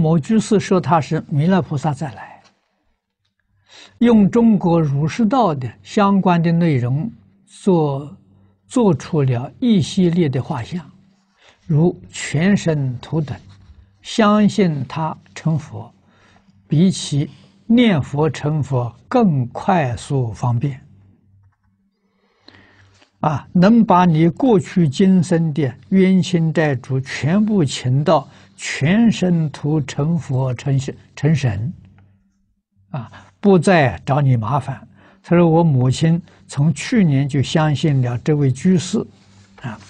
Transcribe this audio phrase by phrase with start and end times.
[0.00, 2.42] 某居士说他是弥勒菩萨再来，
[3.98, 7.10] 用中国儒释道的相关的内容
[7.44, 8.16] 做
[8.66, 10.90] 做出了一系列的画像，
[11.66, 13.36] 如全身图等，
[14.00, 15.92] 相信他成佛，
[16.66, 17.28] 比起
[17.66, 20.80] 念佛成佛更快速方便。
[23.20, 28.26] 啊，能把你过去今生的冤亲债主全部请到
[28.62, 31.72] 全身图成佛成神成神，
[32.90, 34.86] 啊，不再找你麻烦。
[35.22, 38.98] 他说：“我母亲从去年就相信了这位居士，
[39.62, 39.80] 啊，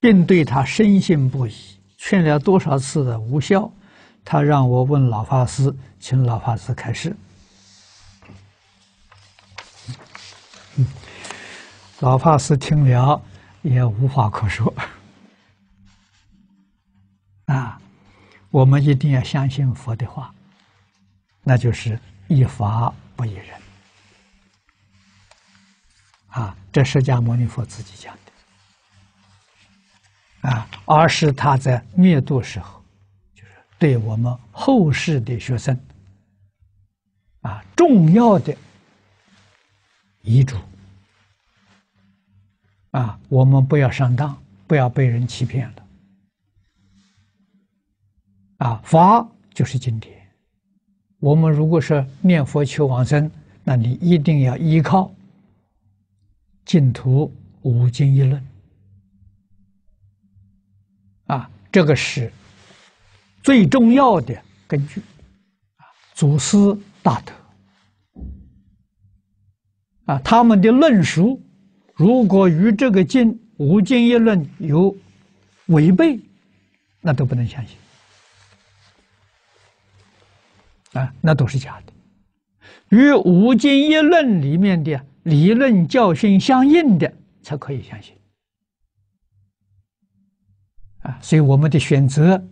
[0.00, 1.52] 并对他深信不疑，
[1.96, 3.70] 劝了多少次的无效。
[4.24, 7.14] 他让我问老法师，请老法师开示。”。
[12.00, 13.22] 老法师听了
[13.62, 14.74] 也无话可说，
[17.46, 17.80] 啊，
[18.50, 20.34] 我们一定要相信佛的话，
[21.42, 23.60] 那就是一法不一人，
[26.28, 28.16] 啊，这释迦牟尼佛自己讲
[30.42, 32.82] 的，啊，而是他在灭度时候，
[33.34, 35.78] 就是对我们后世的学生，
[37.42, 38.56] 啊，重要的
[40.22, 40.56] 遗嘱。
[42.92, 45.85] 啊，我们不要上当，不要被人欺骗了。
[48.58, 50.14] 啊，法就是经典。
[51.18, 53.30] 我们如果是念佛求往生，
[53.64, 55.12] 那你一定要依靠
[56.64, 57.32] 净土
[57.62, 58.46] 五经一论。
[61.24, 62.32] 啊，这个是
[63.42, 65.00] 最重要的根据。
[65.76, 66.56] 啊，祖师
[67.02, 67.32] 大德，
[70.04, 71.42] 啊，他们的论述。
[71.94, 74.94] 如果与这个经五经一论有
[75.68, 76.20] 违背，
[77.00, 77.74] 那都不能相信
[80.98, 81.92] 啊，那都是假的。
[82.88, 87.12] 与无经一论里面的理论教训相应的，
[87.42, 88.14] 才可以相信
[91.00, 91.18] 啊。
[91.20, 92.42] 所以我们的选择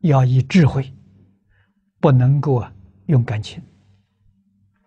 [0.00, 0.92] 要以智慧，
[1.98, 2.72] 不能够啊
[3.06, 3.62] 用感情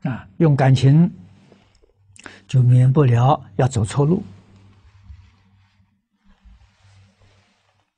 [0.01, 1.11] 啊，用感情。
[2.47, 4.23] 就免不了要走错路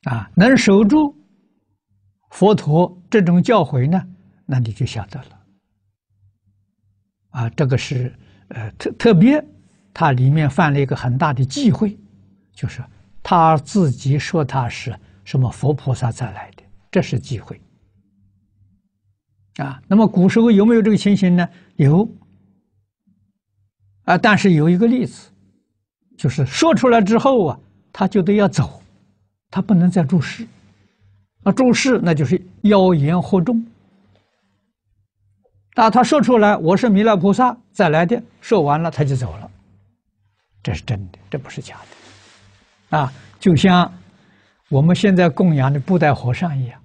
[0.05, 0.31] 啊！
[0.33, 1.15] 能守住
[2.31, 4.07] 佛陀这种教诲呢，
[4.45, 5.39] 那你就晓得了
[7.29, 7.49] 啊！
[7.49, 8.13] 这个是
[8.49, 9.43] 呃特特别，
[9.93, 11.97] 他里面犯了一个很大的忌讳，
[12.53, 12.83] 就是
[13.23, 17.59] 他自己说他是什么佛菩萨再来的，这是忌讳
[19.57, 19.81] 啊！
[19.87, 21.49] 那么古时候有没有这个情形呢？
[21.75, 22.07] 有。
[24.03, 25.31] 啊，但是有一个例子，
[26.15, 27.59] 就是说出来之后啊，
[27.91, 28.79] 他就得要走，
[29.49, 30.45] 他不能再住世，
[31.41, 33.65] 啊，住世那就是妖言惑众。
[35.75, 39.51] 那他说出来，我是弥勒菩萨再来的，说完了他就走了，
[40.63, 41.75] 这是真的，这不是假
[42.89, 43.93] 的，啊，就像
[44.69, 46.81] 我们现在供养的布袋和尚一样，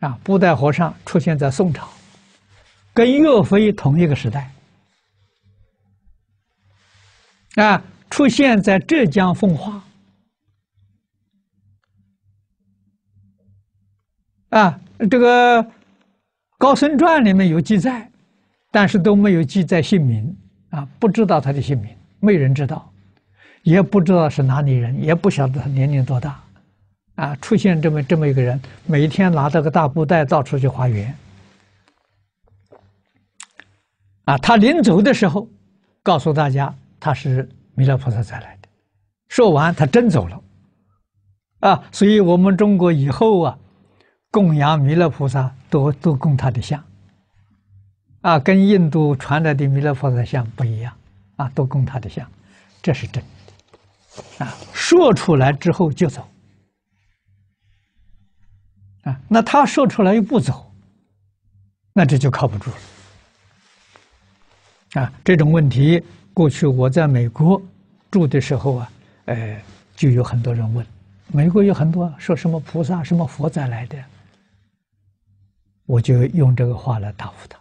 [0.00, 1.86] 啊，布袋和尚出现在宋朝，
[2.94, 4.50] 跟岳飞同一个时代。
[7.56, 9.82] 啊，出现在浙江奉化。
[14.50, 15.62] 啊，这个
[16.58, 18.10] 《高僧传》里面有记载，
[18.70, 20.36] 但是都没有记载姓名
[20.70, 22.90] 啊，不知道他的姓名，没人知道，
[23.62, 26.42] 也不知道是哪里人，也不晓得他年龄多大，
[27.16, 31.14] 啊，出现这么这么一个人，每天拿着个大布袋到处去化缘，
[34.24, 35.48] 啊，他临走的时候
[36.02, 36.74] 告诉大家。
[36.98, 38.68] 他是弥勒菩萨再来的，
[39.28, 40.42] 说完他真走了，
[41.60, 43.58] 啊，所以我们中国以后啊，
[44.30, 46.84] 供养弥勒菩萨都都供他的像，
[48.20, 50.92] 啊，跟印度传来的弥勒菩萨像不一样，
[51.36, 52.30] 啊，都供他的像，
[52.82, 53.22] 这是真
[54.38, 56.28] 的，啊，说出来之后就走，
[59.02, 60.70] 啊，那他说出来又不走，
[61.92, 62.70] 那这就靠不住
[64.94, 66.02] 了，啊，这种问题。
[66.34, 67.62] 过去我在美国
[68.10, 68.92] 住的时候啊，
[69.24, 69.58] 呃，
[69.94, 70.86] 就有很多人问，
[71.28, 73.96] 美国有很多说什么菩萨、什么佛在来的，
[75.86, 77.58] 我就用这个话来答复他，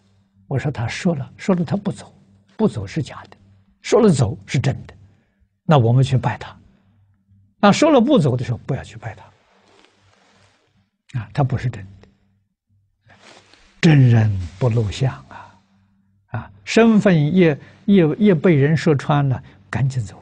[0.48, 2.14] 我说他说了，说了他不走，
[2.58, 3.38] 不走是假的，
[3.82, 4.94] 说了走是真的，
[5.64, 6.54] 那我们去拜他，
[7.60, 13.14] 那说了不走的时候不要去拜他，啊，他不是真的，
[13.80, 14.30] 真人
[14.60, 15.56] 不露相啊，
[16.32, 17.58] 啊，身份也。
[17.86, 20.20] 也也被人说穿了，赶紧走。